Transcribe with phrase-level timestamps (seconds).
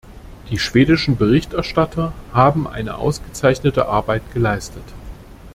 [0.49, 4.81] Die schwedischen Berichterstatter haben eine ausgezeichnete Arbeit geleistet.